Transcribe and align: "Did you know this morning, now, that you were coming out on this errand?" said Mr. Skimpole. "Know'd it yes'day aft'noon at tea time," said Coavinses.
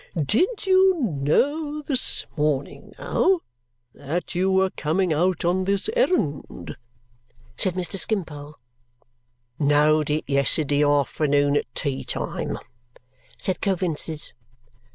"Did 0.15 0.65
you 0.65 0.95
know 0.99 1.83
this 1.83 2.25
morning, 2.35 2.91
now, 2.97 3.41
that 3.93 4.33
you 4.33 4.51
were 4.51 4.71
coming 4.71 5.13
out 5.13 5.45
on 5.45 5.63
this 5.65 5.91
errand?" 5.95 6.75
said 7.55 7.75
Mr. 7.75 7.97
Skimpole. 7.97 8.55
"Know'd 9.59 10.09
it 10.09 10.23
yes'day 10.25 10.81
aft'noon 10.83 11.55
at 11.55 11.65
tea 11.75 12.03
time," 12.03 12.57
said 13.37 13.61
Coavinses. 13.61 14.33